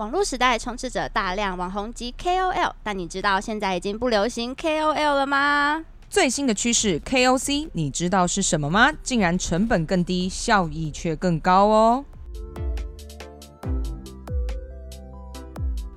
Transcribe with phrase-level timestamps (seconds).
[0.00, 5.84] 网络时代充斥着大量网红及 KOL，但你知道现在已经不流行 KOL 了吗？
[6.08, 8.90] 最新的趋势 KOC，你知道是什么吗？
[9.02, 12.04] 竟然成本更低，效益却更高哦！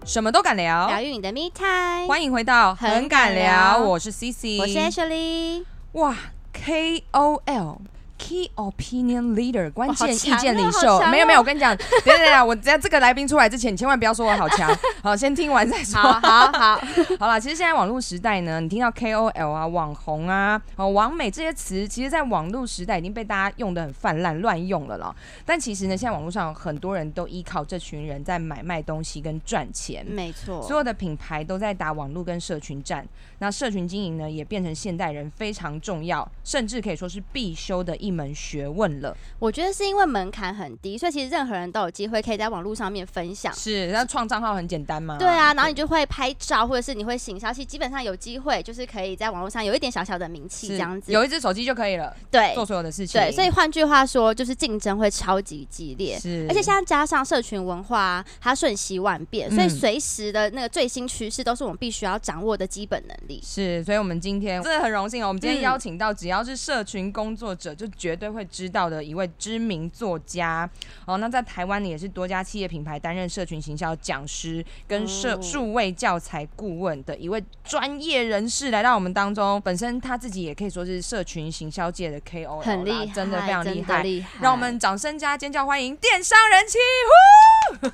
[0.05, 5.63] 什么都敢聊，疗愈你的 Me Time，欢迎回到很敢聊，我是 CC，我是 Ashley，
[5.93, 6.13] 哇
[6.54, 7.77] ，KOL。
[8.23, 14.73] Key Opinion Leader，关键意见领袖，没有没有，我跟你讲，等等等，我在这个来宾出来之前，你千万不要说我好强，
[15.03, 16.01] 好，先听完再说。
[16.01, 16.81] 好好好，
[17.19, 25.14] 好了， 其实现在网络时代呢，你听到 KOL 啊、网红啊、哦、网美这些词，其实，在网络时代已经被大家用的很泛滥、乱用了啦。
[25.45, 33.05] 但其实呢，现在网络上很多人都依靠这群人在买卖东西跟赚钱，没错，所有的品牌都在打网络跟社群战。
[33.39, 39.16] 那社群经营呢，也变成现代人非常重要，甚至可以说是必修的一门学问了。
[39.39, 43.53] 我觉得是因为门槛很低，所以其实任何人都有机会可以在网络上面分享。
[43.53, 45.17] 是，那创账号很简单吗？
[45.19, 51.11] 对啊，然后你就会拍照，或者是你会行消息，基本上有机会就是可以在网络上有一点小小的名气，这样子。
[51.11, 53.20] 有一只手机就可以了，对，做所有的事情。
[53.20, 56.17] 对，所以换句话说，就是竞争会超级激烈。
[56.17, 63.42] 是，而且现在加上社群文化，它瞬息万变，所以随时的那个最新趋势都是我们必须要掌握的基本能力。
[63.44, 64.14] 是，所以我们。
[64.14, 65.30] 我们今天真的很荣幸哦！
[65.30, 70.69] 我们今天邀请到只要是社群工作者，就绝对会知道的一位知名作家
[71.05, 71.17] 哦。
[71.17, 79.61] 那在台湾呢，也是多家企业品牌担任社群行销讲师跟社数位教材顾问的一位专业人士来到我们当中。
[79.61, 84.30] 本身他自己也可以说是社群行销界的 KOL，很厉害，真的非常厉害，厉害。
[84.41, 86.77] 让我们掌声加尖叫欢迎电商人气！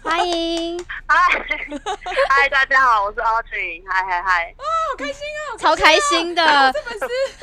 [0.03, 0.77] 欢迎，
[1.07, 1.15] 嗨，
[2.27, 6.19] 嗨，大家好，我是 Audrey，嗨嗨嗨，哦，好开心哦，超开心。
[6.19, 6.43] 新的，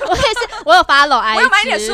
[0.08, 1.92] 我也是，我有 follow IG，我要买点书。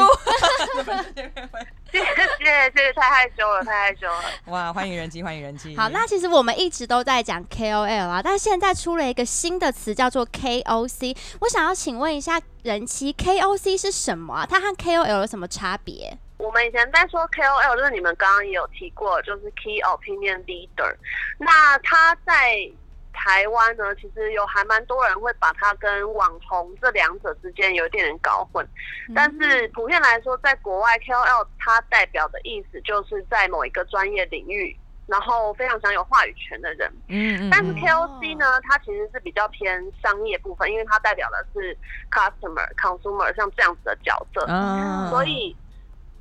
[1.92, 4.22] 谢谢谢谢，太害羞了，太害羞了。
[4.47, 5.77] 哇，欢迎人机，欢迎人机。
[5.77, 11.17] 好，那其实我们一直都在讲 KOL 啊，但是现在出了一个新的词叫做 KOC。
[11.41, 14.47] 我想要请问一下人妻，KOC 是什么啊？
[14.48, 16.17] 它和 KOL 有什么差别？
[16.39, 20.96] 我们以前在说 KOL，就是你们刚刚也有提过，就是 Key Opinion Leader。
[21.39, 22.69] 那他在
[23.12, 28.67] 台湾呢，其实有还蛮多人会把它跟网红这两者之间有一点点搞混，
[29.14, 36.92] 但是普遍来说，在国外 KOL 它代表的意思就是在某一个专业领域，然后非常享有话语权的人。
[37.08, 41.77] 嗯，但是 KOC 呢，它其实是比较偏商业部分，因为它代表的是
[42.11, 44.45] customer、consumer 像这样子的角色。
[44.48, 45.56] 嗯，所以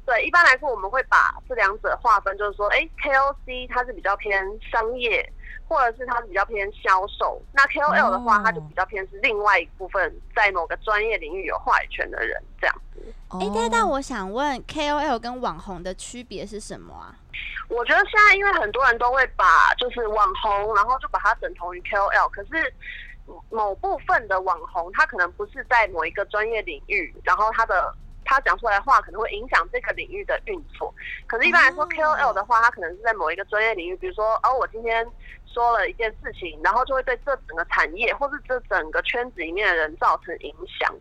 [0.05, 5.31] 对，一般来说我们会把这两者划分，就是说，哎，KOC 它是比较偏商业。
[5.67, 13.01] 或者是它是比较偏销售，那 KOL 的话，它就比较偏是另外一部分，在某个专业领域有话语权的人这样子。
[13.29, 17.15] 哎，但但我想问，KOL 跟网红的区别是什么啊？
[17.69, 22.73] 我觉得现在因为很多人都会把就是网红，然后就把它等同于 KOL，可是
[23.49, 27.95] 某部分的网红，他可能不是在某一个专业领域，然后他的。
[28.31, 30.93] 他讲出来的话可能会影响这个领域的运作，
[31.27, 35.05] 可是一般来说，KOL 的话，他可能是在某一个专业领域，比如说，哦，我今天
[35.45, 40.93] 说了一件事情，然后就会对这整个产业或是这整个圈子里面的人造成影响。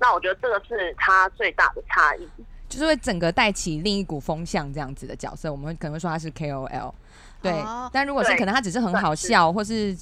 [0.00, 2.26] 那我觉得这个是他最大的差异，
[2.70, 5.52] 就是会整个带起另一股风向这样子的角色。
[5.52, 6.94] 我们可能会说他是 KOL，
[7.42, 7.52] 对。
[7.52, 9.94] 哦、但如果是可能他只是很好笑，或是。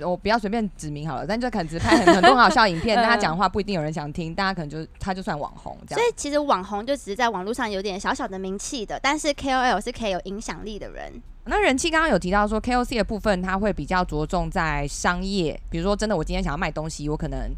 [0.00, 6.00] 我不要随便指名好了，但就可能只拍很很多很好笑影片， 但他讲话不一定有人想听，大家可能就他就算网红这样。
[6.00, 11.22] 所以其实网红就只是在网络上有点小小的名气的，但是 KOL 是可以有影响力的人。
[11.44, 17.50] 那人气刚刚有提到说 KOC 的部分，他会比较着重在商业，比如说真的我今天想要卖东西，我可能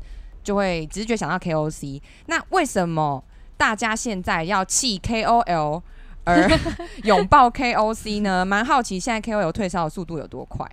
[0.43, 2.01] 就会直觉想到 KOC。
[2.27, 3.23] 那为什么
[3.57, 5.83] 大家现在要弃 KOL
[6.25, 6.51] 而
[7.05, 8.43] 拥抱 KOC 呢？
[8.45, 10.67] 蛮好奇现在 KOL 退烧的速度有多快？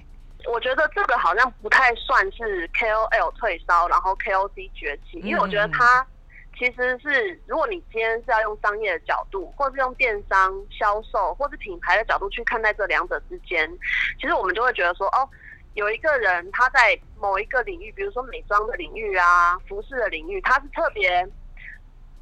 [0.51, 6.05] 我觉得这个好像不太算是 KOL 退烧，然后 KOC 崛起，因为我觉得它
[6.57, 13.69] 其实是，如果你今天是要用商业的角度，或是用电商销售，或是品牌的角度去看待这两者之间，
[14.19, 15.27] 其实我们就会觉得说，哦，
[15.73, 21.25] 有一个人他在某一个领域，比如说美妆的领域啊，服饰的领域，他是特别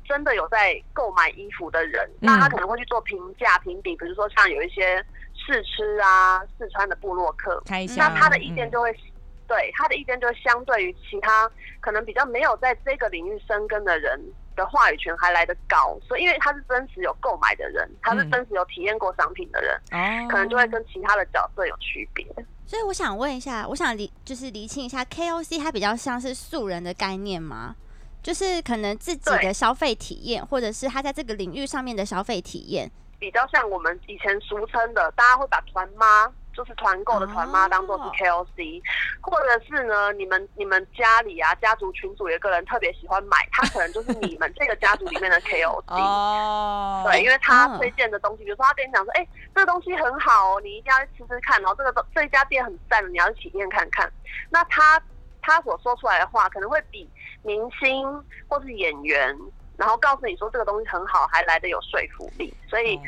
[0.08, 5.04] 真的有在购买衣服的人，那他可能会去做评价评比，比如说像有一些。
[5.52, 7.62] 试吃啊，四川的部落客，
[7.98, 9.12] 那他的意见就会，嗯、
[9.48, 11.50] 对他的意见就相对于其他
[11.82, 14.22] 可能比较没有在这个领域深耕的人
[14.56, 22.26] 的话语权还来得高，所以因为他是真实有购买的人，他是真实有体验过商品的人，嗯、可能就会跟其他的角色有区别。
[22.66, 27.76] 所以我想问一下，我想理就是厘清一下，KOC 它比较像是素人的概念吗？
[28.22, 32.92] 就是可能自己的消费体验，或者是他在这个领域上面的消费体验。
[33.20, 38.82] 比较像我们以前俗称的，大家会把团妈就是团购的团妈当做是 KOC，
[39.22, 45.84] 或者是呢，你们你们家里啊家族群组有个人特别喜欢买，他可能就是你们这个家族里面的 KOC。
[45.88, 47.04] 哦。
[47.06, 54.12] 对，因为他推荐的东西，比如说他跟你讲说，哎，这个东西很好哦，你一定要去吃吃看，然后这个这一家店很赞，你要去体验看看。
[54.50, 55.02] 那他
[55.42, 57.10] 他所说出来的话，可能会比
[57.44, 58.06] 明星
[58.48, 59.38] 或是演员。
[59.80, 63.00] 然后告诉你说这个东西很好，还来的有说服力，所以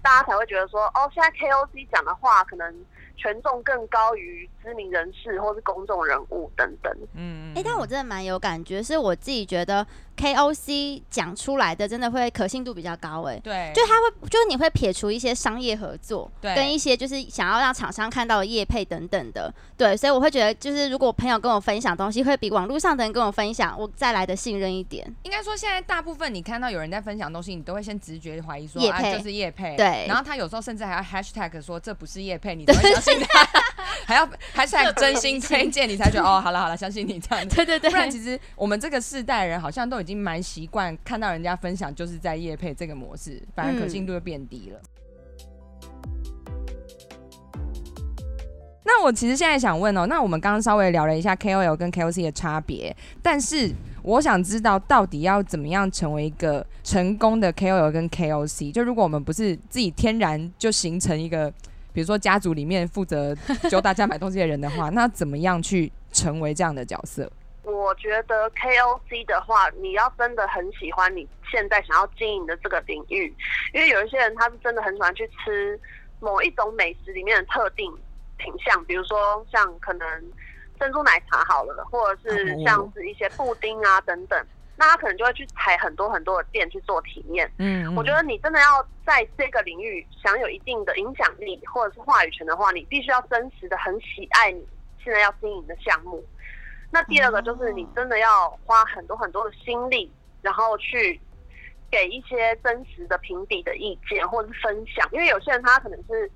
[0.00, 2.86] 大家才会觉得说，哦，现在 KOC 讲的话可能。
[3.20, 6.90] 权重更高于知名人士或是公众人物等等。
[7.14, 9.86] 嗯，哎、欸，但我真的蛮有感觉，是我自己觉得
[10.16, 13.24] KOC 讲出来的真的会可信度比较高。
[13.24, 25.06] 哎，对，就他会，就是你会撇除一些商业合作，对，跟一些就是想要让厂商看到的业配等等的，对，所以我会觉得，就是如果朋友跟我分享东西，会比网络上的人跟我分享，我再来的信任一点。
[25.24, 30.06] 应该说，现在大部分你看到有人在分享东西，你都会先直觉怀疑说，业配，啊，这是业配，对。
[30.08, 33.09] 然后他有时候甚至还要 hashtag 说这不是业配，你都会相信。
[34.06, 37.46] 还要还是还真心推荐你才觉得哦，好了好了，相信你这样。
[37.48, 44.80] 对对对，不然其实我们这个世代人好像都已经蛮习惯看到人家分享就是在夜配这个模式，反而可信度就变低了。
[47.54, 47.60] 嗯、
[48.84, 53.70] 那我其实现在想问哦，那我们刚刚稍微聊了一下 KOL 跟 KOC 的差别，但是
[54.02, 58.72] 我想知道到底要怎么样成为一个成功的 KOL 跟 KOC？
[58.72, 61.52] 就如果我们不是自己天然就形成一个。
[61.92, 63.34] 比如说家族里面负责
[63.70, 67.30] 教大家买东西的人的话，那怎么样去成为这样的角色？
[67.64, 73.32] 我觉得 KOC 的话，你要真的很喜欢你现在想要经营的这个领域，
[73.72, 75.78] 因为有一些人他是真的很喜欢去吃
[76.20, 77.92] 某一种美食里面的特定
[78.38, 80.06] 品相，比如说像可能
[80.78, 84.46] 珍珠奶茶好了，或者是像是一些布丁啊等等。
[84.80, 87.52] 那他可能就会去踩很多很多的店去做体验。
[87.58, 94.66] 嗯，我觉得你真的要在这个领域享有一定的影响力或者是话语权的话，你必须要真实的很喜爱你
[95.04, 96.24] 现在要经营的项目。
[96.90, 100.10] 那第二个就是你真的要花很多很多的心力，
[100.40, 101.20] 然后去
[101.90, 106.30] 给一些真实的评比的意见或者是分享，因为有些人他可能是。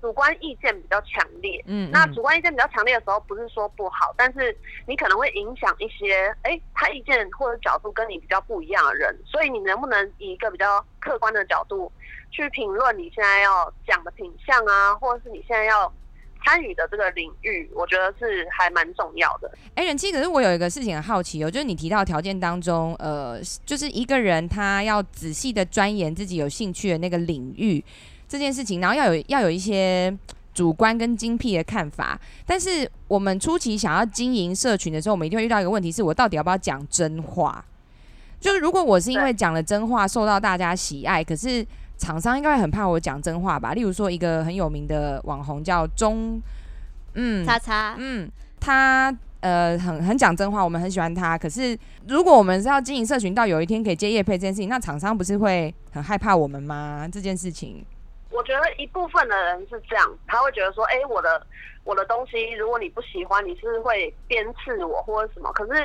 [0.00, 4.56] 主观意见比较强烈，嗯，那主观意见比较强烈的时候，不是说不好，但是
[4.86, 11.90] 你可能会影响一些，哎、欸，他意见或者角度跟你比较不一样的人，所以你能不能以一个比较客观的角度
[12.30, 15.92] 去评论你现在要讲的品相啊，或者是你现在要
[16.44, 19.50] 参与的这个领域，我觉得是还蛮重要的。
[19.74, 27.84] 哎、欸，人妻，可是我有一个事情很好奇哦，就是你提到条件当中，呃，就是一个人他要仔细的钻研自己有兴趣的那个领域。
[28.28, 30.14] 这件事情，然后要有要有一些
[30.52, 32.20] 主观跟精辟的看法。
[32.44, 37.64] 但是我们初期想要经营社群的时候，我们一定会遇到一个问题：是我到底要不要讲真话？
[38.40, 41.66] 就是如果我是因为讲了真话受到大家喜爱，可是
[41.96, 43.74] 厂商应该会很怕我讲真话吧？
[43.74, 46.40] 例如说，一个很有名的网红叫钟，
[47.14, 51.36] 嗯，叉叉，嗯，他呃很很讲真话，我们很喜欢他。
[51.36, 51.76] 可是
[52.06, 57.08] 如果我们是要经营社群，到有一天可以接业配这件事情，那厂商不是会很害怕我们吗？
[57.10, 57.84] 这件事情。
[58.38, 61.44] 我觉得一部分的人是这样，他会觉得说，哎，我的
[61.82, 65.50] 我的东西，如果你不喜欢，你是会鞭笞我或者什么？
[65.54, 65.84] 可是，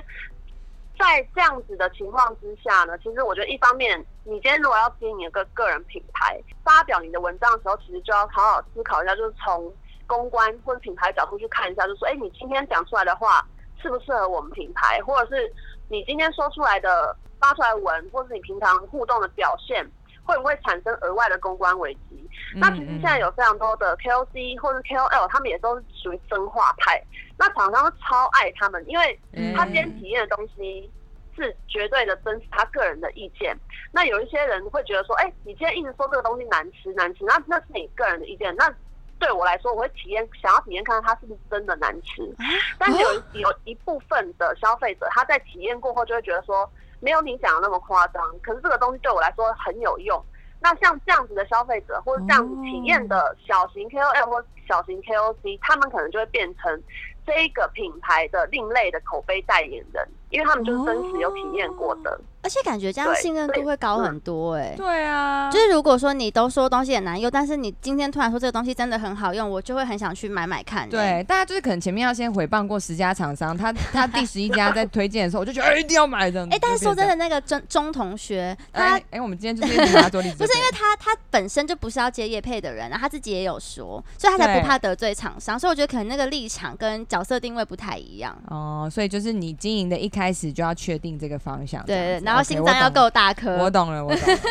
[1.00, 9.74] 在这样子的情况之下呢，其实我觉得一方面，你今天如果要经营一个个人品牌，发表你的文章的时候，其实就要好好思考一下，就是从
[10.06, 13.44] 公关或者品牌角度去看一下，就是说，哎，你今天讲出来的话
[13.82, 15.52] 适不适合我们品牌，或者是
[15.90, 19.84] 你今天说出来的发出来文，或者是你平常互动的表现。
[20.26, 22.30] 会不会产生额外的公关危机？
[22.56, 27.02] 那其实现在有非常多的 KOC 或者 KOL，他们也都是属于真话派。
[27.38, 29.20] 那厂商超爱他们，因为
[29.56, 30.90] 他今天体验的东西
[31.36, 33.56] 是绝对的真实，他个人的意见。
[33.92, 38.56] 那有一些人会觉得说，哎、欸，你今天一直说这个东西难吃难吃，那那是你个人的意见。
[38.56, 38.74] 那
[39.20, 42.34] 对我来说，我会体验，想要体验看看它是不是真的难吃。
[42.78, 46.70] 但是有有一部分的消费者，他在体验过后就会觉得说。
[47.04, 50.24] 没有你想的那么夸张，可是这个东西对我来说很有用。
[50.62, 56.82] 那像这样子的消费者，或者这样子体验的小型 KOL 或小型 KOC，他们可能就会变成
[57.26, 62.18] 这一个品牌的另类的口碑代言人，因为他们就是真实有体验过的。
[62.44, 64.76] 而且感觉这样信任度会高很多哎、欸。
[64.76, 70.90] 对啊，就是如果说你都说东西很难用，但是你今天突然说这个东西真的很好用，我就会很想去买买看、欸。
[70.90, 76.44] 对，大家就是可能前面要先回谤过十家厂商，他 他第十一家在推荐的时候，我就觉得哎、欸、一定要买的。
[76.46, 85.58] 哎、欸，但是说真的，那个钟钟同学，他哎、我们今天就是拿多例子，不是因为他他本身就不是要接业配的人，然后他自己也有说，所以他才不怕得罪厂商。
[85.58, 88.38] 所以我觉得可能那个立场跟角色定位不太一样。
[88.48, 91.84] 哦，所以就是你经营的一开始就要确定这个方向。
[91.86, 93.10] 对，然后心脏要够。
[93.14, 94.40] 大颗，我懂了，我懂了。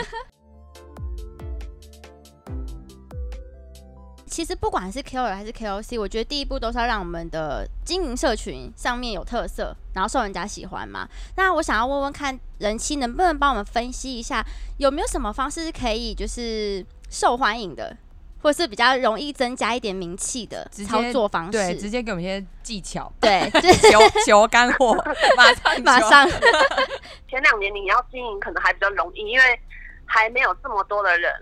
[4.26, 11.08] 其实不管是 KOL 还是 KOC，我觉得第一步都是要让我们的经营社群上面有特色，然后受人家喜欢嘛。
[11.36, 14.46] 那我想要问问看，人妻能不能帮我们分析一下，
[14.78, 17.96] 有没有什么方式是可以就是受欢迎的？
[18.42, 23.48] 或是比较容易增加一点名气的操作方式，对，直接给我们一些技巧， 对，
[23.90, 24.94] 求求干货，
[25.36, 26.28] 马上马上。
[27.30, 29.60] 前两年你要经营可能还比较容易，因为
[30.04, 31.32] 还没有这么多的人。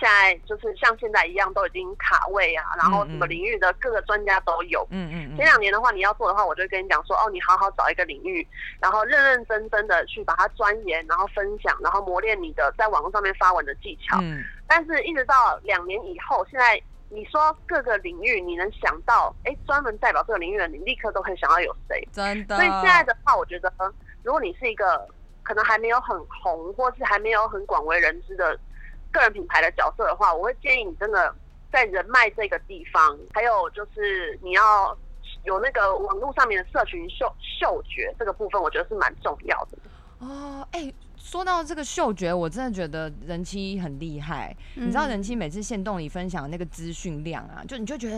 [0.00, 4.86] 现在就是像现在一样，都已经卡位啊，然后什么领域的各个专家都有。
[4.90, 5.36] 嗯嗯。
[5.36, 8.46] 前两年的话，你要做的话，我就跟你讲说，哦，你好好找一个领域，
[8.80, 14.18] 然后认认真真的去把它钻研，然后分享，然后磨练你的在网络上面发文的技巧。
[14.22, 14.42] 嗯。
[14.66, 16.80] 但是，一直到两年以后，现在
[17.10, 22.08] 你说各个领域，你能想到，哎，专门代表这个领域的，你立刻都可以想到有谁？
[22.10, 22.56] 真的。
[22.56, 23.70] 所以现在的话，我觉得，
[24.22, 25.06] 如果你是一个
[25.42, 28.58] 可能还没有很红，或是还没有很广为人知的。
[29.12, 31.34] 个人品牌的角色的话，我会建议你真的
[31.72, 34.96] 在人脉这个地方，还有就是你要
[35.44, 39.78] 有那个网络上面的社群嗅嗅觉这个部分，我觉得是蛮重要的。
[40.18, 44.54] 哦，哎、欸，说到这个嗅觉，我真的觉得人妻很厉害。
[44.76, 48.16] 嗯、你知道人妻每次线动里分享的那个资讯量啊，就你就觉得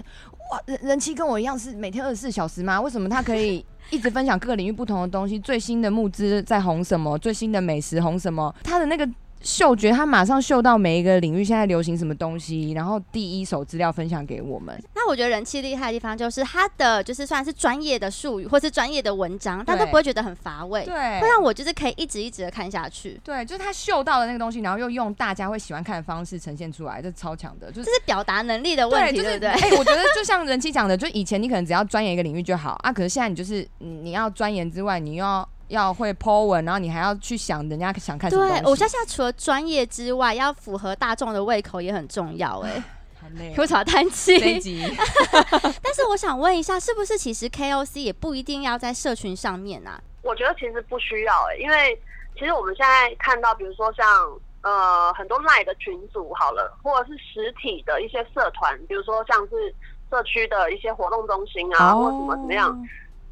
[0.51, 2.81] 哇，人人妻跟我一样是每天二十四小时吗？
[2.81, 5.39] 为什么他可以一直分享各个领域不同的东西？
[5.39, 7.17] 最新的募资在红什么？
[7.19, 8.53] 最新的美食红什么？
[8.65, 9.09] 他的那个。
[9.43, 14.81] 嗅觉，他马上嗅到每一个领域现在流行什么东西，然后第一手资料分享给我们。
[14.95, 23.21] 那我觉得人气厉害的地方就是他的，就是算是专业的术语或是专业的文章，但都不会觉得很乏味，对，会让我就是可以一直一直的看下去。
[23.25, 29.49] 对，就是他嗅到的那个东西，然后又用大家会喜欢看的方式呈现出来，这超强的，就是、这是表达能力的问题，对不对？
[29.49, 35.49] 哎、就是欸，我觉得就像人气讲的，就以前你可能只要钻研一个领域就好啊，可是现在你就是你要钻研之外，你又要。
[35.73, 38.47] 要会 po 文，然后你还要去想人家想看什么。
[38.47, 42.61] 对，我相信除了专业之外，要符合大众的胃口也很重要。
[42.69, 42.83] 哎，
[43.19, 44.39] 好累，我少叹气。
[45.83, 49.99] 但是我想问一下，是不是其实 KOC 也不一定要在社群上面啊？
[50.23, 51.99] 我觉得其实不需要哎，因为
[52.39, 54.07] 其实我们现在看到，比如说像
[54.61, 59.75] 呃很多 LINE 的群组好了，或者是实体的一些社团，比如说像是
[60.11, 62.87] 社区的一些活动中心啊，或者什么怎么样。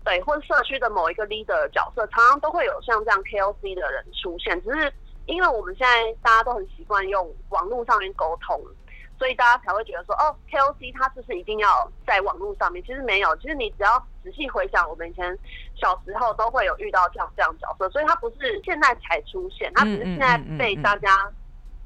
[0.05, 4.61] 对，或者社区的某一个 leader 的角色，常常都会有像这样 KOC 的人出现。
[4.63, 4.93] 只是
[5.27, 8.59] 因为我们现在大家都很习惯用网络上面沟通，
[9.19, 12.83] 所以大家才会觉得说，哦，KOC 他是不是一定要在网络上面？
[12.85, 15.39] 其实没有，其实你只要仔细回想，我们以前
[15.77, 21.31] 小时候都会有遇到这样这样角色，所以他不是现在才出现，他只是现在被大家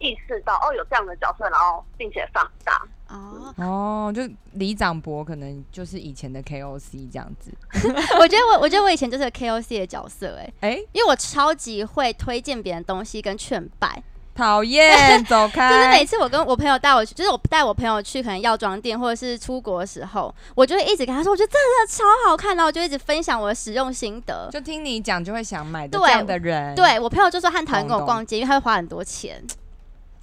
[0.04, 2.80] 意识到，哦，有这样的角色，然后并且放大。
[3.08, 7.50] 哦哦，就李长博可能就是以前的 KOC 这样子。
[8.18, 14.02] 我觉得我，我觉得我以前就是 KOC 的角色，欸，哎哎，欸，因为我超级会推荐别人东西跟劝败。
[14.34, 15.70] 讨厌，走 开！
[15.70, 24.48] 就是每次我跟我朋友带我去，就是我带我朋友去可能药妆店或者是出国的时候，我就会一直跟他说，我觉得真的超好看，然后我就一直分享我的使用心得。
[24.50, 29.40] 就听你讲就会想买的这样的人，对，对我朋友就说他很讨厌跟我逛街，因为他会花很多钱。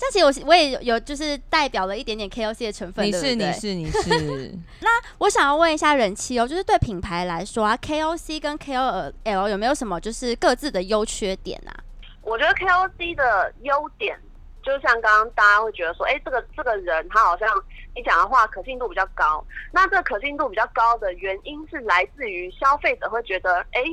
[0.01, 4.51] 这其实我我也有就是代表了一点点 KOC 的成分，你是你是你是。
[4.81, 4.89] 那
[5.19, 11.83] 我想要问一下人气哦，就是对品牌来说啊，KOC 跟 KOL 有没有什么就是各自的优缺点啊？
[12.23, 14.19] 我觉得 KOC 的优点，
[14.63, 17.47] 就像刚刚大家会觉得说，哎，这个这个人他好像
[17.95, 19.45] 你讲的话可信度比较高。
[19.71, 23.83] 那这个可信度比较高的原因是来自于消费者会觉得，哎，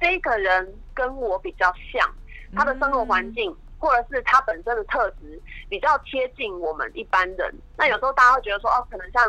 [0.00, 2.12] 这个人跟我比较像，
[2.56, 3.56] 他的生活环境。
[3.82, 9.20] 嗯或者是他本身的特质比较贴近我们一般人，那有时候大家会觉得说，哦，可能像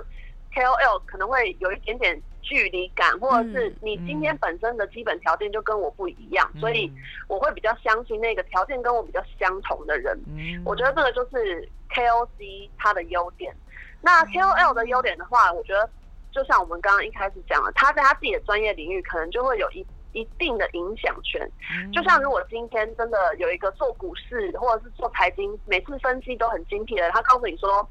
[0.54, 6.92] KOL 可能会有一点点距离感，或者是你今天本身的基本条件就跟我不一样，所以
[7.28, 10.16] 我会比较相信那个条件跟我比较相同的人。
[10.64, 13.52] 我觉得这个就是 KOC 它的优点。
[14.02, 15.90] 那 KOL 的优点的话，我觉得
[16.32, 19.84] 就像我们刚刚一开始讲了，他在他自己的专业领域可能就会有一。
[20.14, 21.50] 一定的影响权，
[21.92, 27.88] 就像如果今天真的有一个做股市或者是做财经，每次分析都很精辟的，他告诉你说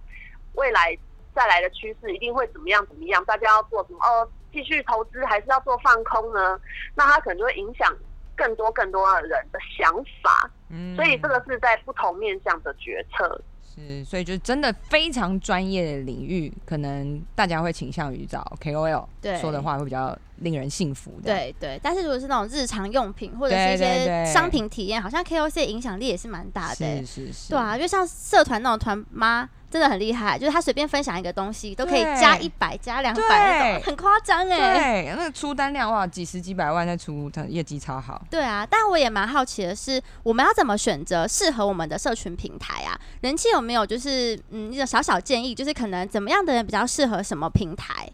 [0.55, 0.97] 未来
[1.35, 6.59] 再来的趋势一定会怎么样怎么样，大家要做什么哦，继续投资还是要做放空呢？
[6.95, 7.95] 那他可能就会影响
[8.37, 10.51] 更多更多的人的想法。
[10.71, 13.41] 嗯，所以这个是在不同面向的决策。
[13.63, 21.33] 是，所以就真的非常专业的领域，可能大家会倾向于找 KOL，对，说的话会比较令人信服的。
[21.33, 26.77] 对对，但是如果是那种日常用品或者是一些商品体验，好像 KOC 影响力也是蛮大的。
[26.77, 27.51] 是是是。
[27.51, 29.49] 对啊，就像社团那种团妈。
[29.73, 34.75] 真的很厉害，就是他随便分享一个东西都可以加一百、加两百，很夸张哎。
[34.75, 38.23] 对，那个出单量哇，几十几百万在出，他业绩超好。
[38.29, 43.01] 对啊，但我也蛮好奇的是，我们要怎么选择适合我们的社群平台啊？
[43.23, 48.07] 人气有没有就是嗯一种小小建议，就是可能怎么样的人比较适合什么平台？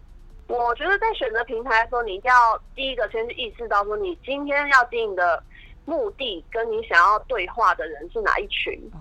[0.49, 5.43] 我觉得在选择平台的时候，你一定要第一个先去意识到说，你今天要经营的
[5.85, 8.75] 目的跟你想要对话的人是哪一群。
[8.93, 8.99] 哦。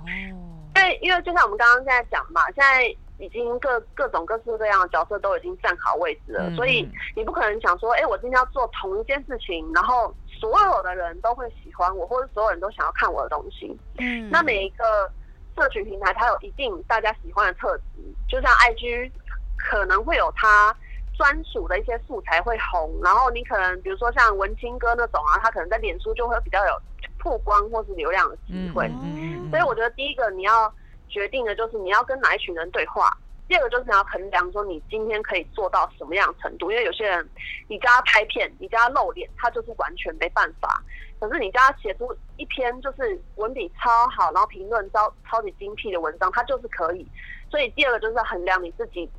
[0.75, 2.83] 因为，因为就像我们刚刚在讲嘛，现在
[3.17, 13.75] 已经各各种各式各样的角色都已经站好位置了，嗯、所以你不可能想说，哎、欸，我今天要做同一件事情，然后所有的人都会喜欢我，或者所有人都想要看我的东西。
[13.97, 15.11] 嗯，那每一个
[15.55, 17.83] 社群平台它有一定大家喜欢的特质，
[18.29, 19.09] 就像 IG
[19.57, 20.75] 可能会有它
[21.17, 26.71] 专属的一些素材会红，然后你可能比如说像文青哥那种啊，他可能在脸书就会比较有。
[27.19, 30.71] 曝光或是流量的机会，嗯，所以我觉得第一个你要
[31.09, 33.09] 决定的就是你要跟哪一群人对话。
[33.49, 37.27] 第二个就是你要衡量说你今天可以做到什么样程度，因为有些人
[37.67, 40.81] 你叫他拍片，你叫他露脸，他就是完全没办法。
[41.19, 47.05] 可是你叫他写出一篇就是文笔超好，然后评论超超级精辟的文章，他就是可以。
[47.49, 49.09] 所以第二个就是衡量你自己。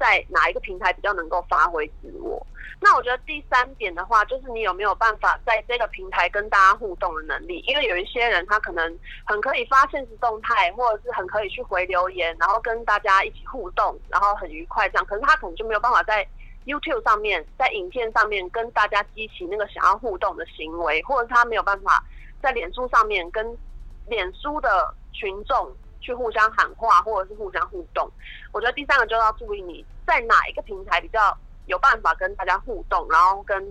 [0.00, 2.44] 在哪一个平台比较能够发挥自我？
[2.80, 7.58] 那我觉得第三点的话，就是你有没有办法在这个平台跟大家互动的能力？
[7.68, 15.04] 因为有一些人他可能很可以发现实动态，或者是很可以去回留言，然后跟大家一起互动，然后很愉快这样。
[15.04, 16.26] 可是他可能就没有办法在
[16.64, 22.02] YouTube 上面，在影片上面跟大家激起那个想要互动的行为，或者是他没有办法
[22.40, 23.58] 在脸书上面跟
[24.06, 25.70] 脸书的群众。
[26.00, 28.10] 去互相喊话，或者是互相互动。
[28.52, 33.62] 我觉得第三个就要注意你在哪一个平台比较有办法跟大家互动，然后跟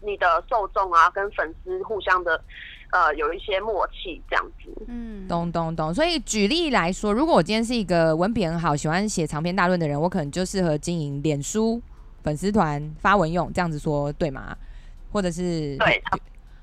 [0.00, 2.40] 你的受众啊，跟粉丝互相的
[2.92, 4.70] 呃有一些默契这样子。
[4.86, 5.94] 嗯，懂懂懂。
[5.94, 11.80] 所以举例来说，如果我今天是一个文笔很好、喜欢写长篇大论的人，我可能就适合经营脸书
[12.22, 14.56] 粉丝团发文用，这样子说对吗？
[15.10, 16.02] 或者是对。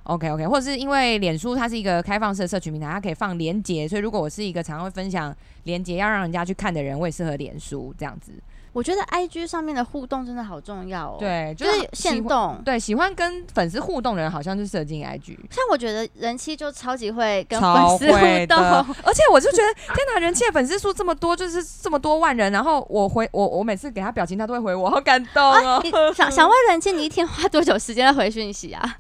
[0.05, 8.31] OK OK，或者是因为脸书它是一个开放式的社群平台，它可以放连接，所以如果我是一个常常会分享连接要让人家去看的人，我也适合脸书这样子。
[8.71, 11.15] 我觉得 IG 上面的互动真的好重要哦。
[11.17, 12.61] 对，就是限动。
[12.65, 15.37] 对，喜欢跟粉丝互动的人，好像就设进 IG。
[15.49, 18.57] 像我觉得人气就超级会跟粉丝互动，
[19.01, 25.81] 而且我就觉得天哪，人气的粉丝数这么多，就是这么多万人，然后我回我我每次给他表情，他都会回我，好感动哦。
[25.81, 28.97] 啊、想想问人气，你一天花多久时间来回讯息啊？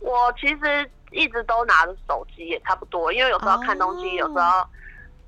[0.00, 4.66] 我其实一直都拿着手机，也差不多，因为有时候要看东西，有时候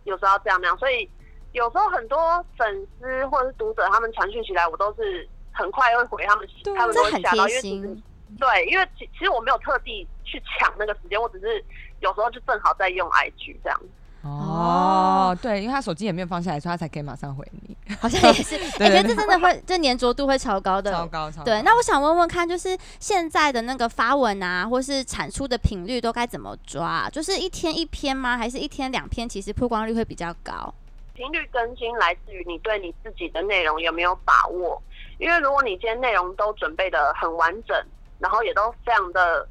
[0.05, 1.09] 有时候要这样那样，所以
[1.53, 7.97] 有时候很多粉丝或者是读者他们传讯起来，我都是很快会回他们，他们都会吓到，因为其实
[8.39, 11.65] 对，因为其其实我没有特地去抢那个时间，我只是
[12.01, 13.81] 有时候就正好在用 IG 这样。
[14.23, 17.75] 哦，对，因为他手机也没有放下来，所以他才可以马上回你。
[17.99, 21.45] 好像也是，我觉得这真的会，这粘着度会超高的，超高超高。
[21.45, 27.09] 对，那我想问问看，就是现在的那个发文啊，或是产出的频率都该怎么抓？
[27.11, 28.37] 就是一天一篇吗？
[28.37, 29.27] 还是一天两篇？
[29.27, 30.73] 其实曝光率会比较高。
[31.15, 34.81] 频率更新来自于你对你自己的内容有没有把握。
[35.19, 37.75] 因为如果你今天内容都准备的很完整，
[38.19, 39.49] 然后也都非常的。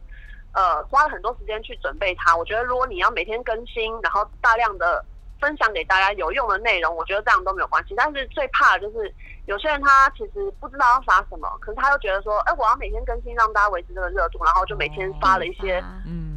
[0.54, 2.36] 呃，花了很多时间去准备它。
[2.36, 5.04] 我觉得，如果你要每天更新，然后大量的
[5.40, 7.94] 分享给大家有用的内容，我觉得这样都没有关系。
[7.96, 9.14] 但是最怕的就是
[9.46, 15.84] 有些人他其实不知道要发什么，可是他又觉得说，哎，我要每天更新，让大家维持这个热度，然后就每天发了一些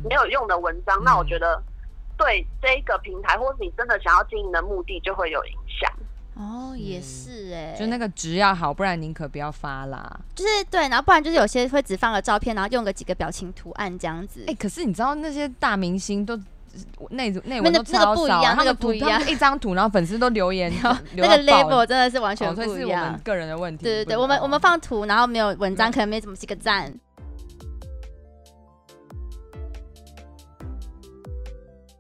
[0.04, 0.98] 没有用的文章。
[1.00, 1.62] 嗯、那我觉得
[2.16, 5.90] 对这个平台，或是你真的想要经营的目的，就会有影响。
[6.42, 10.20] 哦，也是哎、欸，就那个值要好，不然宁可不要发啦。
[10.34, 14.40] 就是对，然后不然就是有些会只放个照片，然后用个几个表情图案这样子。
[14.42, 16.36] 哎、欸，可是你知道那些大明星都
[17.10, 20.72] 内内文都超少，那个不一样，一张图，然后粉丝都留言，
[21.14, 22.72] 那个 level 真的是完全不一样。
[22.72, 23.84] 哦、是我们个人的问题。
[23.84, 26.92] 对对对，我们我们放图，然后没有文章，可能没怎么几个赞。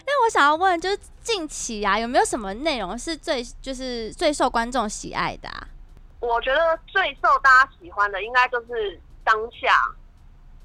[0.04, 5.68] 那我想要问，就是近期啊，有没有什么内容是最就是最受观众喜爱的啊？
[6.20, 9.74] 我觉得最受大家喜欢的，应该就是当下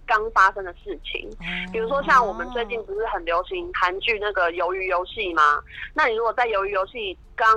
[0.06, 1.30] 刚发生的事情。
[1.72, 5.62] 比如说，像我们最近不是很流行韩剧那个《鱿鱼游戏》吗？
[5.94, 7.50] 那你如果在《鱿鱼游戏》刚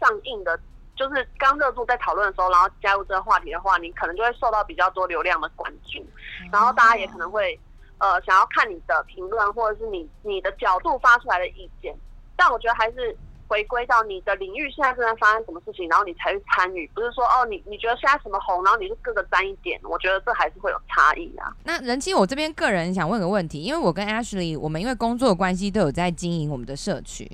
[0.00, 0.58] 上映的，
[0.96, 6.04] 就是刚热度在讨论的时候，然后加入这个话题的话，你可能就会受到比较多流量的关注，
[6.52, 7.58] 然后大家也可能会。
[7.98, 11.94] 呃，想要看你的评论，或者是你你的角度发出来的意见，
[12.44, 13.16] 但我觉得还是
[13.48, 19.80] 回归到你的领域现在正在发生什么事情，然后你才去参与，不是说哦，你你觉得现在什么红，然后你就各个沾一点。
[19.82, 21.50] 我觉得这还是会有差异啊。
[21.64, 27.26] 那人气，我这边个人想问个问题，因为我跟 Ashley，我们因为工作关系都有在经营我们的社群，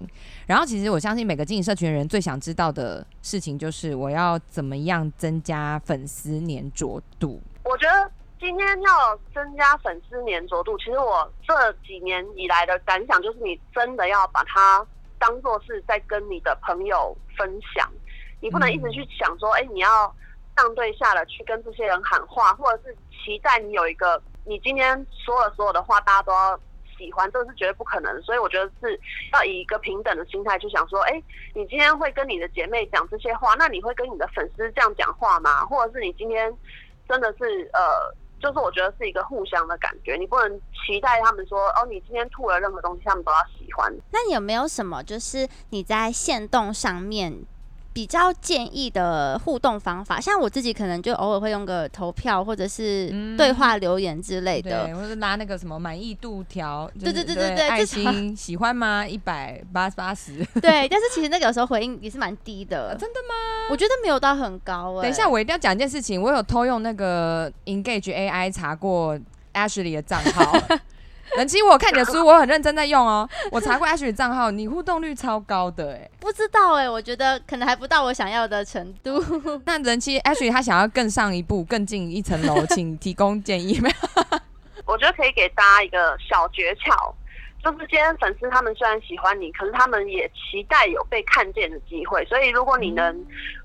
[0.47, 7.41] 然后其实我相信每个经营社群的人最想知道的事情就是我要怎么样增加粉丝粘着度。
[7.65, 14.87] 我觉得今天要增加粉丝粘着度，其实我这几年以来的感想就是，你真的要把它。
[15.21, 17.89] 当做是在跟你的朋友分享，
[18.41, 20.13] 你不能一直去想说，哎、欸，你要
[20.57, 26.59] 上对下的去跟这些人喊话，或者是期待你有一个，你今天说了所有的话，大家都要
[26.99, 28.21] 喜欢，这个是绝对不可能。
[28.23, 28.99] 所以我觉得是
[29.35, 35.65] 要以一个平等的心态去想说，哎、欸，你今天会跟你的姐妹讲这些话，那你会跟你的粉丝这样讲话吗？
[35.67, 36.53] 或者是你今天
[37.09, 38.15] 真的是呃。
[38.41, 43.95] 就是我觉得是一个互相的感觉，你不能期待他们说哦，你今天吐了任何东西，他们都要喜欢。
[44.11, 47.45] 那你有没有什么就是你在线动上面？
[47.93, 59.07] 比较建议的互动方法，像我自己可能就偶尔会用个投票或者是对话留言之类的，嗯、或者拉那个什么满意度条，对对对对对，爱心喜欢吗？
[59.07, 63.69] 一百八八十， 对，但是其实那个有时候回应也是蛮低的、啊，真的吗？
[63.71, 65.03] 我觉得没有到很高、欸。
[65.03, 69.19] 等一下，我一定要讲一件事情，我有偷用那个 Engage AI 查过
[69.53, 70.53] Ashley 的账号。
[71.39, 73.29] 人妻，我看你的书，我很认真在用哦。
[73.53, 76.11] 我查过 Ashley 账号，你互动率超高的哎。
[76.19, 79.23] 不知道哎，我觉得可能还不到我想要的程度。
[79.65, 84.41] 那人妻 Ashley 他想要更上一步，更进一层楼，请提供建议没有？
[84.87, 87.15] 我觉得可以给大家一个小诀窍，
[87.63, 92.25] 就是今天粉丝他们虽然喜欢你，可是他们也期待有被看见的机会。
[92.25, 93.15] 所以如果你能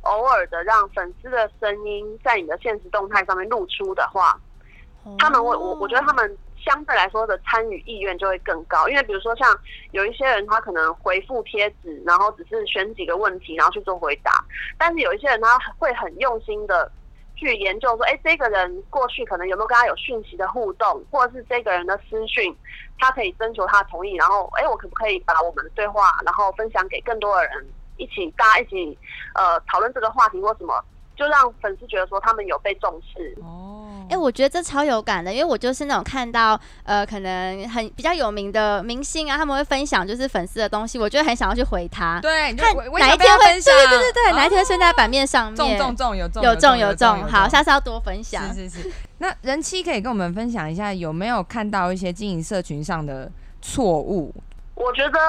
[0.01, 4.39] 偶尔的让粉丝的声音在你的现实动态上面露出的话，
[5.17, 6.37] 他们会我我觉得他们。
[6.65, 9.47] 相对来说的参与意愿就会更高，因为比如说像
[9.91, 14.43] 有一些人，他可能回复贴纸，然后只是选几个问题，然后去做回答。
[14.77, 16.91] 但是有一些人他会很用心的
[17.35, 22.55] 去研究，说，哎，这个人过去可能有没有跟他有讯息的互动，或者是这个人的私讯，
[22.97, 27.65] 他可以征求他的同意，然后，哎，我可不可以把我们的对话，然后分享给更多的人，
[27.97, 28.97] 一起大家一起
[29.35, 30.83] 呃讨论这个话题或什么，
[31.15, 33.37] 就让粉丝觉得说他们有被重视。
[33.41, 33.74] 哦。
[34.07, 42.19] 哎、欸，我觉得这超有感的，因为我就是那种看到呃，可能很比较有名的明星啊，他们会分享就是粉丝的东西，我就很想要去回他。
[42.21, 43.73] 对，看哪一天会分享？
[43.73, 45.55] 对对对对，哪一天升在版面上面？
[45.55, 48.53] 中中中有中有中有中，好，下次要多分享。
[48.53, 48.91] 是是是。
[49.17, 54.33] 那人妻可以跟我们分享一下，有没有看到一些经营社群上的错误？
[54.75, 55.19] 我觉得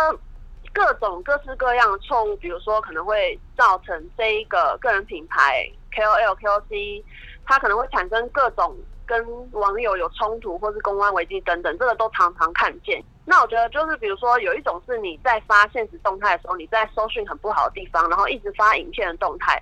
[0.73, 7.03] 各种各式各样的错误，比如说可能会造成这一个个人品牌 KOL KOC。
[7.47, 13.03] 他可能会产生各种跟网友有冲突，或是公关危机等等，这个都常常看见。
[13.25, 19.61] 那我觉得就是，比如说有一种是你在发现实动态的时候，你在搜讯很不好的地方，然后一直发影片的动态，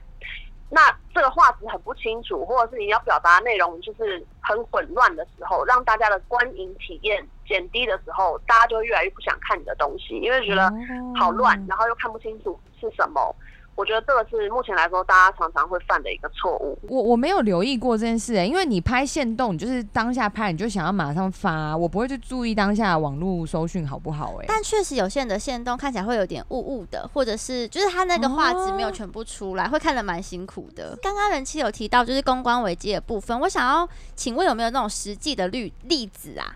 [0.71, 10.73] 那这个画质很不清楚，或者是你要表达内容就是很混乱的时候，让大家的观影体验减低的时候，大家就越来越不想看你的东西，因为觉得
[11.19, 13.35] 好乱，然后又看不清楚是什么。
[13.77, 16.79] 我觉得这个是目前来说大家常常会犯的一个错误。
[16.89, 24.45] 我我没有留意过这件事哎、欸，因为你拍限动，你就是当下拍，你就想要马上发，我不会去注意当下网络搜讯好不好哎、欸。
[24.47, 30.97] 但确实有些人的限动看起来会有点雾雾的，或者是就是他那个画质没有全部出来，哦、会看得蛮辛苦的。
[31.03, 36.55] 刚刚人气有提到就是公关危机的部分，我想要请问有没有那种实际的例例子啊？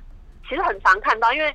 [0.49, 1.53] 其实很常看到，因为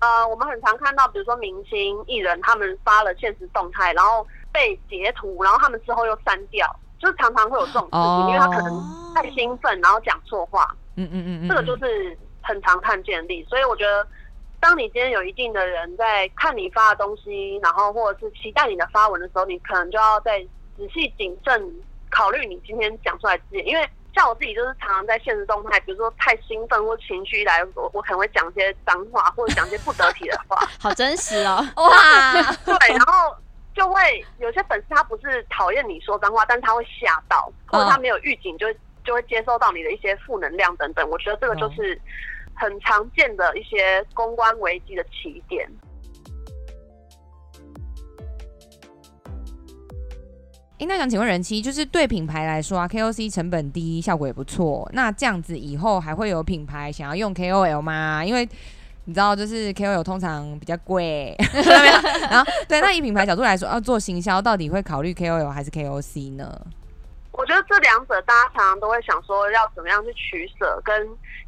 [0.00, 4.26] 呃，我们很常看到，比如说明星艺人他们发了现实动态，然后。
[4.52, 10.68] 被截图，然后他们之后又删掉，就是常常会有这种事情，哦、因为他可能太兴奋，然后讲错话。
[10.96, 13.48] 嗯嗯嗯，这个就是很常看见的例子。
[13.48, 14.06] 所以我觉得，
[14.58, 20.40] 当你今天有一定的人在看你发的东西，然后或者是期待你的发文的时候，你可能就要再
[20.76, 21.72] 仔细谨慎
[22.10, 23.66] 考虑你今天讲出来的字眼。
[23.66, 30.58] 因为像我自己就是常常在现实动态，比如说太兴奋或情绪一来，我我可能会讲一些脏话，或者讲一些不得体的话。
[30.78, 31.64] 好真实哦！
[31.76, 33.34] 哇， 对，然后。
[33.74, 38.66] 就会有些粉丝他不是讨厌你说脏话，但是他会吓到，或者他没有预警，就
[39.04, 41.08] 就会接收到你的一些负能量等等。
[41.08, 41.98] 我觉得这个就是
[42.54, 45.68] 很常见的一些公关危机的起点。
[50.78, 54.88] 哎，那想请问人妻，就是对品牌来说啊，KOC 成本低，效果也不错。
[54.94, 58.24] 那这样子以后还会有品牌想要用 KOL 吗？
[58.24, 58.48] 因为
[59.10, 61.34] 你知道，就是 KOL 通常比较贵，
[62.30, 66.48] 然后对，那以品牌角度来说，要做行销，到底会考虑 KOL 还是 KOC 呢？
[67.32, 70.94] 我觉得这两者大家常常都会想说要怎么样去取舍，跟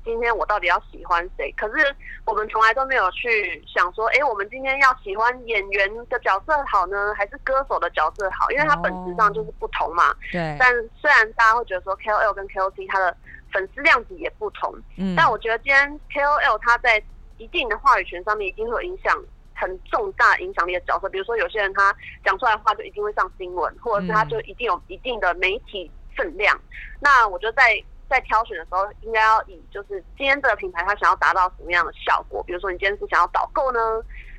[0.05, 1.55] 今天我到底要喜欢谁？
[1.57, 1.95] 可是
[2.25, 8.51] 我们从来都没有去想说，哎，我们今天要喜欢演员的角色好呢，还是歌手的角色好？
[8.51, 10.13] 因为它本质上就是不同嘛。
[10.33, 10.57] 对。
[10.59, 13.17] 但虽然大家会觉得说 KOL 跟 KOC 它的
[13.53, 17.01] 粉丝量级也不同，嗯，但我觉得今天 KOL 它在
[17.43, 19.13] 一定的话语权上面一定会有影响。
[19.55, 26.57] 很重大影响力的角色，比如说有些人他讲出来的话就一定会上新闻，或者是他就一定有一定的媒体分量。
[26.57, 26.67] 嗯、
[26.99, 32.43] 那我觉得在在挑选的时候，应该要以就是今天这个品牌它想要达到什么样的效果？
[32.43, 33.79] 比如说你今天是想要导购呢，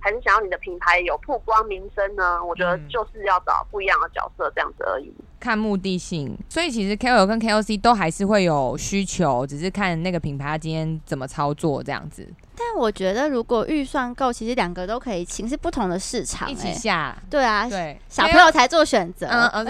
[0.03, 2.43] 还是想要你的品牌有曝光名声呢？
[2.43, 5.13] 我觉得就是要找不一样的角色这样子而已。
[5.39, 12.27] 看目的性，所以其实 KOL 跟 KOC 都还是会有需求，只是看那个品牌他今天怎么操作这样子。
[12.55, 17.15] 但我觉得，如果预算够，其实两个都可以请，是不同的市场、欸，一起下。
[17.29, 19.65] 对啊，对，小朋友才做选择，嗯嗯，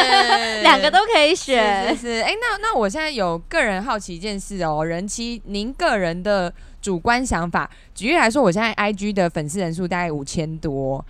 [0.62, 1.94] 两个都可以选。
[1.94, 6.52] 是是，哎、欸，那那我现在有个人好奇一件事哦、喔，人妻，您个人的
[6.84, 11.02] 主观想法，举例来说，我现在 IG 的粉丝人数大概五千多，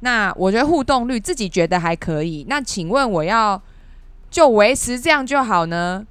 [0.00, 3.62] 那我觉得互动率自己觉得还可以，那请问我要
[4.28, 6.04] 就维持这样就好呢？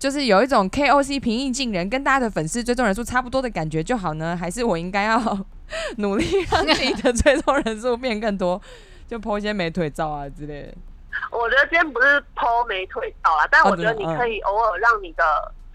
[0.00, 4.36] 就是有一种 KOC 平易近人，跟大家的粉丝追踪人数差不多的感觉就好呢？
[4.36, 5.46] 还是我应该要
[5.98, 8.60] 努力让自己的追踪人数变更多，
[9.06, 10.74] 就剖一些美腿照啊之类的？
[11.30, 15.22] 我觉得今天不是剖美腿照啊，但我觉得你可以偶尔让你的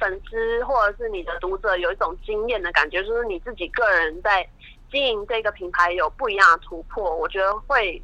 [0.02, 4.46] 粉丝或者是你的读者有一种惊艳的感觉，就是你自己个人在
[4.92, 8.02] 经营这个品牌有不一样的突破，我觉得会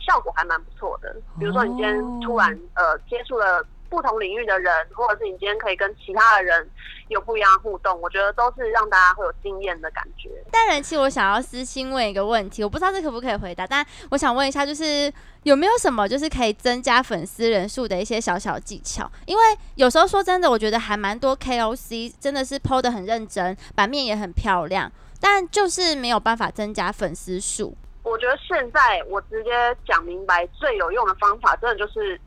[0.00, 1.14] 效果还蛮不错的。
[1.38, 3.64] 比如说你今天突然呃接触了。
[3.88, 6.68] 不同领域的人，或者是你今天可以跟其他的人
[7.08, 10.30] 有不一样的互动，我觉得都是让大家会有惊艳的感觉。
[10.50, 15.12] 但人妻，我想要私心问一个问题，我不知道这可不可以回答，但我想问一下，就是
[15.44, 19.10] 有没有什么就是可以增加粉丝人数的一些小小技巧？
[19.26, 19.42] 因为
[19.76, 27.76] 有时候说真的，我觉得还蛮多 KOC 真的是 PO 得很认真，版面也很漂亮，但就是没有办法增加粉丝数。
[28.02, 29.50] 我觉得现在我直接
[29.86, 32.20] 讲明白，最有用的方法，真的就是。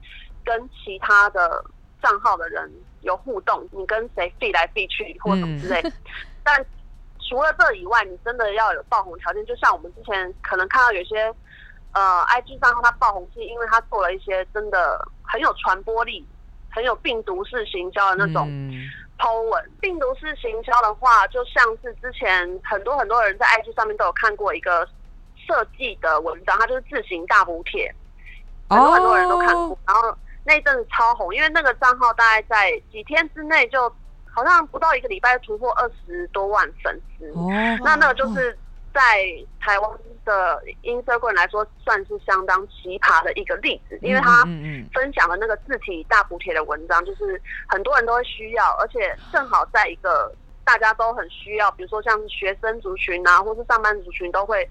[0.43, 1.63] 跟其他的
[2.01, 5.81] 账号的人有互动，你跟谁 feed 来 feed 去或什么之类。
[6.43, 6.65] 但
[7.29, 9.45] 除了这以外，你真的要有爆红条件。
[9.45, 11.33] 就像我们之前可能看到有些
[11.93, 16.27] 呃 IG 账号，它爆红是因为它做了一些真的很有传播力、
[16.69, 18.47] 很有病毒式行销的那种
[19.17, 19.71] po 文。
[19.79, 24.85] 病毒式行销的话，就像是之前很多很多人在 IG 上面都有看过一个
[25.47, 27.93] 设计的文章，它就是自行大补帖，
[28.67, 29.50] 很多很多人都看。
[30.43, 33.87] 那一阵子超红，因为那个账号大概在几天之内就
[34.29, 37.29] 好像不到一个礼拜就突破二十多万粉丝。
[37.35, 37.47] 哦，
[37.83, 38.57] 那那个就是
[38.93, 39.01] 在
[39.59, 39.91] 台湾
[40.25, 44.43] 的 Instagram 来说，算是相当奇葩的一个例子，因为他
[44.93, 50.33] 分享的那个字体大补帖的文章，就是很多人都会需要，而且正好在一个
[50.65, 54.67] 大家都很需要，比如说像学生族群啊，或是上班族群都会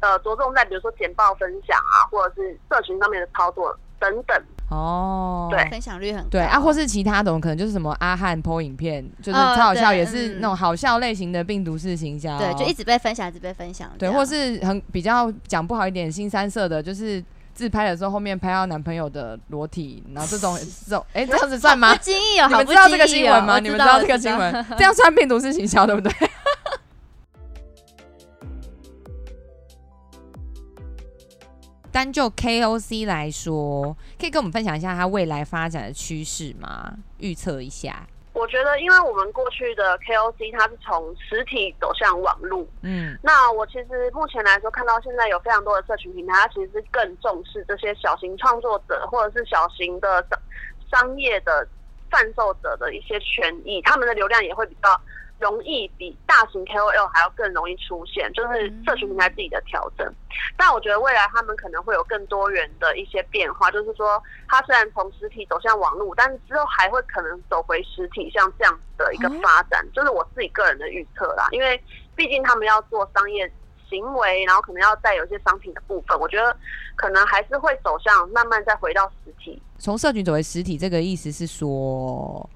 [0.00, 4.42] 呃着重在比如说简报分享啊，或者是社群上面的操作等等。
[4.68, 6.28] 哦，对，分享率很高。
[6.30, 13.88] 对啊，或是其他种可能就是什么阿汉 po 影片，就是超好笑，也是那种好笑类型的病毒式行销，对，就一直被分享，一直被分享。
[13.96, 17.22] 对，或是很比较讲不好一点，新三色的，就是
[17.54, 21.94] 自拍的时候后面拍到男朋友的裸体，然后这种 这种，哎、欸，这样子算吗？
[21.94, 23.60] 不经意哦，你们知道这个新闻吗？
[23.60, 24.66] 你们知道这个新闻？
[24.76, 26.12] 这样算病毒式行销对不对？
[31.96, 36.92] 单就 KOC 来说，可以跟我们分享一下它未来发展的趋势吗？
[37.20, 38.06] 预测一下。
[38.34, 50.38] 我觉得，因为我们过去的 KOC 它是从实体走向网络，嗯，那我其实目前来说，看到现在有非常多的社群平台，它其实是更重视这些小型创作者或者是小型的商
[50.90, 51.66] 商业的
[52.10, 55.00] 贩售者的一些权益，他们的流量也会比较。
[55.38, 60.10] 容易比大型 KOL 还要更容易出现，就是社群平台自己的调整。
[60.56, 71.48] 但我觉得未来他们可能会有更多元的一些变化，就是说，它虽然从实体走向网络，但是之后还会可能走回实体，像这样的一个发展，就是我自己个人的预测啦。
[71.52, 71.82] 因为
[72.14, 73.50] 毕竟他们要做商业
[73.88, 76.56] 行为，然后可能要带有一些商品的部分，我觉得
[76.96, 79.62] 可能还是会走向慢慢再回到实体。
[79.78, 82.48] 从社群走回实体，这个意思是说，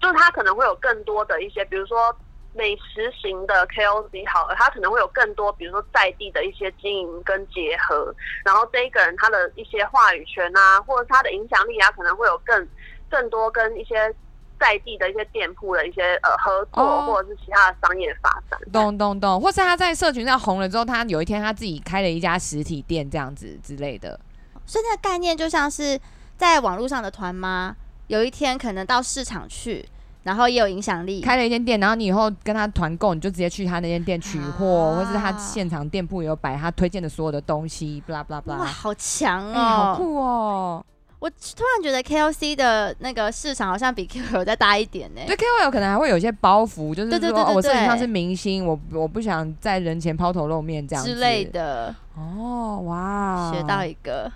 [0.00, 2.14] 就是它可能会有更多的一些，比如说。
[2.58, 8.10] 美食型的 KOC 好了，他可能会有更多，比如说在地的一些经营跟结合，
[8.42, 12.66] 然后这一个人他的一些话语权啊，或者他的影响力啊，可能会有更
[13.10, 14.10] 更多跟一些
[14.58, 18.58] 在地的一些店铺的一些呃合作，哦、或者是其他的商业发展。
[18.72, 24.18] 懂懂懂，或是他在社群上红了之后，他有一天他自己开了一家实体店这样子之类的。
[24.64, 26.00] 所以那个概念就像是
[26.38, 27.76] 在网络上的团妈。
[28.08, 29.84] 有一天可能到市场去，
[30.22, 38.60] 然后也有影响力，开了一间店，然后你以后跟他团购，你就直接去他那间店取货，啊、或是他现场店铺有摆他推荐的所有的东西，巴拉巴拉巴拉。
[38.60, 40.84] 哇，好强哦、欸，好酷哦！
[41.18, 45.20] 我突然觉得 KOC 的那个市场好像比 KOL 再大一点呢。
[45.26, 51.92] 对，KOL 可能还会有一些包袱，就是说，对对对对对，我身上是明星，我我不想在人前抛头露面这样之类的。
[52.14, 54.30] 哦，哇，学到一个。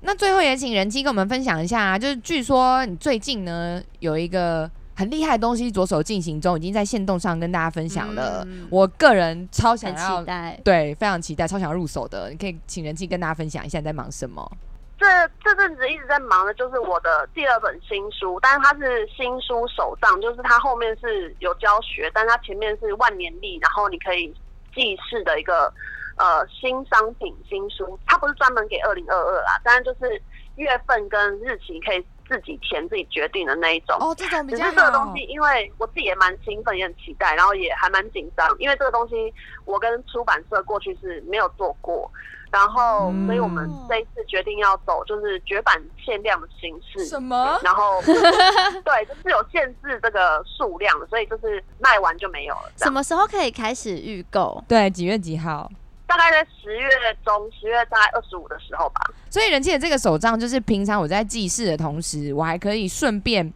[0.00, 8.44] 那最后也请人机跟我们分享一下，啊就是据说你最近呢有一个很厉害的东西着手进行中，已经在线动上跟大家分享了。
[8.46, 12.30] 嗯、我个人超想要，期待，对，非常期待，超想要入手的。
[12.30, 14.50] 你可以请人机跟大家分享一下你在忙什么。
[14.98, 15.06] 这
[15.44, 24.34] 这阵子一直在忙的就是我的第二本新书，但是它是新书手账，就是它后面是有教学，但它前面是万年历，然后你可以
[24.74, 25.72] 记事的一个
[26.18, 27.98] 呃新商品新书。
[28.06, 30.20] 它不是专门给二零二二啦，当然就是
[30.56, 33.96] 月份跟日期可以自己填自己决定的那一种。
[33.98, 34.70] 哦，这种比较好。
[34.70, 39.32] 只是这个东西，因为我自己也蛮兴奋，也很期待，然后也还蛮紧张，因为这个东西
[39.64, 42.10] 我跟出版社过去是没有做过。
[42.50, 47.04] 然后，所以我们这一次决定要走就是绝版限量的形式。
[47.04, 47.60] 什么？
[47.62, 48.00] 然后，
[48.82, 52.72] 对，就是有限制这个数量，所以就是卖完就没有了。
[52.76, 54.64] 什么时候可以开始预购？
[54.66, 55.70] 对，几月几号？
[56.08, 56.88] 大概在十月
[57.24, 59.00] 中，十月大概二十五的时候吧。
[59.30, 63.52] 所以人气的这个手账，就是平常我在记事的同时，我还可以顺便。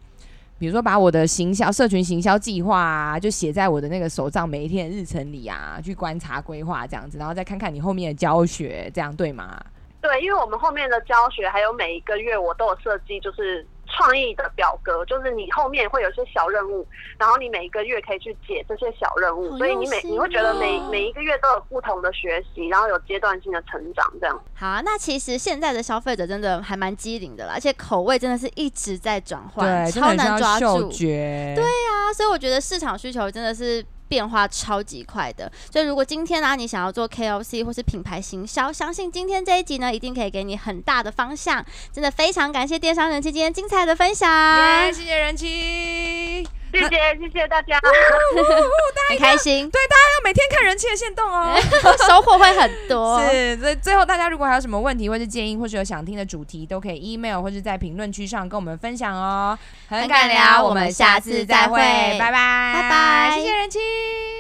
[0.59, 9.61] 比如说，把我的行销、社群行销计划啊，就写在我的那个手账每一天的日程里啊，去观察规划这样子，然后再看看你后面的教学，这样对吗？
[10.01, 13.67] 对，因为我们后面的教学还有每一个月我都有设计，就是。
[14.03, 16.85] 创意的表格，就是你后面会有一些小任务，
[17.17, 24.43] 然后你每一个月可以去解这些小任务，所以你每你会觉得每每一个月都有不同的学习，然后有阶段性的成长，这样。
[24.55, 30.91] 好啊，那其实现在的消费者真的还蛮机灵的啦，而且口味真的是一直在转换，超难抓住。
[30.91, 33.85] 对啊，所以我觉得市场需求真的是。
[34.13, 41.65] 变化超级快的，所以如果今天呢、啊，你想要做 KOC 或是品牌行销，相信今天这一集呢，一定可以给你很大的方向。
[41.91, 46.62] 真的非常感谢电商人气今天精彩的分享谢谢人气。
[46.73, 46.89] 谢谢
[47.21, 47.79] 谢谢大家，
[49.11, 49.69] 很开心。
[49.71, 51.55] 对，大家要每天看人气的线动哦，
[52.09, 53.21] 收获会很多。
[53.29, 59.59] 是，所以最后大家如果还有什么问题或是建议，或是有想听的主题，都可以 email 或是在评论区上跟我们分享哦。
[59.89, 61.79] 很敢聊，我们下次再会，
[62.19, 63.79] 拜拜，拜拜，谢谢人气，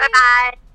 [0.00, 0.71] 拜拜。